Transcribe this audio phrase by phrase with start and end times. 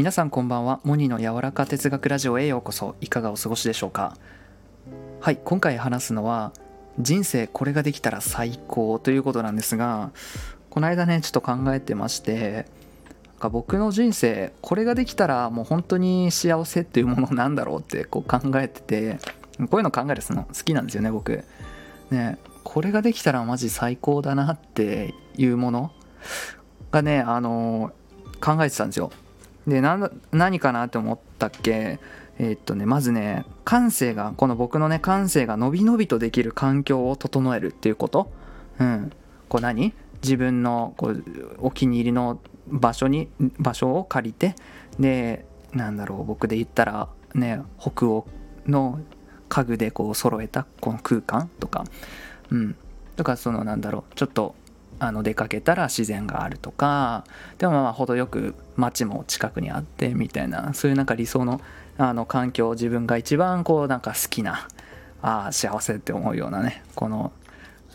[0.00, 0.80] 皆さんこんばんは。
[0.82, 2.96] モニの柔らか哲学ラジオへようこそ。
[3.02, 4.16] いかがお過ごしでしょうか？
[5.20, 6.54] はい今回話すのは
[6.98, 8.98] 人生これができたら最高。
[8.98, 10.10] ということなんですが
[10.70, 12.64] この間ねちょっと考えてまして
[13.38, 19.18] か僕の人生これができたらもう本当に幸せっていうものなんだろうってこう考えてて
[19.68, 21.44] こういうの考えるの好きなんですよね僕。
[22.10, 25.92] ねこれができたらマジ最高だなっていうもの
[26.90, 27.92] がねあの
[28.40, 29.12] 考えてたんですよ。
[29.70, 29.80] で
[30.32, 31.98] 何かなって思ったっけ？
[32.38, 38.30] えー、っとねまずね感性がこの僕のね感性が伸び伸びとできる環境を整えるっていうこと。
[38.78, 39.12] うん。
[39.48, 39.94] こう何？
[40.22, 41.24] 自分のこう
[41.60, 44.54] お気に入りの場所に場所を借りて
[44.98, 48.26] でなんだろう僕で言ったらね北欧
[48.66, 49.00] の
[49.48, 51.84] 家具でこう揃えたこの空間とか。
[52.50, 52.76] うん。
[53.16, 54.54] とかそのなんだろうちょっと
[55.00, 57.24] あの出かけたら自然があるとか
[57.58, 61.60] でもまあ程よく街も近くにあってみたいなそういうなんか理想の
[61.98, 64.68] あの環境自分が一番こうなんか好きな
[65.22, 67.32] あ幸せって思うようなねこの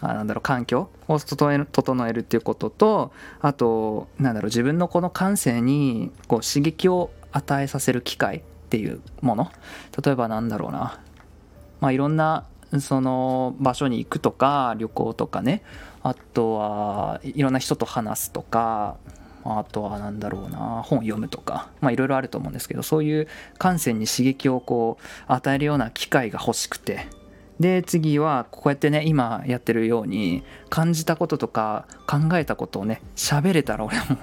[0.02, 9.52] あなんだろう環境を整える整えるっていうこととあとなんだろう自分のこの感性にこう刺激を与えさせる機会っていうもの。
[10.04, 11.00] 例えばなんだろうな。
[11.82, 12.46] まあいろんな
[12.82, 15.62] その場所に行くとか旅行とかね。
[16.04, 18.98] あとはいろんな人と話すとか
[19.44, 21.70] あとは何だろうな本読むとか。
[21.82, 27.08] まあいろいろあると思うんですけどそういう感性に刺激をこう与えるような機会が欲しくて。
[27.60, 34.20] で次はこうやってね今やってるように感じたこととか考えたことをね喋れたら俺はもう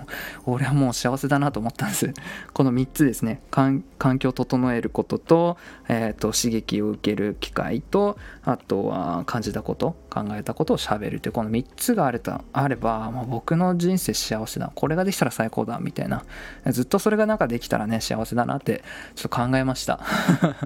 [0.53, 2.13] 俺はもう幸せだなと思ったんです。
[2.53, 3.41] この3つですね。
[3.51, 3.83] 環
[4.19, 5.57] 境を整えることと,、
[5.89, 14.73] えーと、刺激を受ける機会とあとは感じたこと考えたことを喋るというこの3つがあれたあれば、まあ、僕の人生幸せだ。
[14.75, 16.25] これができたら最高だみたいな。
[16.67, 18.83] ずっとそれがなんかできたらね幸せだなって
[19.15, 20.01] ちょっと考えました。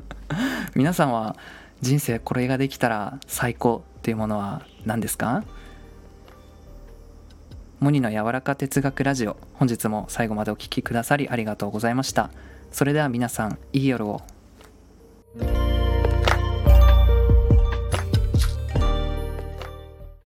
[0.75, 1.37] 皆さんは
[1.81, 5.45] 人生これができたら最高っていうものは何ですか？
[7.81, 9.37] モニの柔らか哲学ラジオ。
[9.55, 12.31] 本日も最後までお聴きくださりありがとうございました。
[12.73, 14.23] それでは皆さんいい夜を。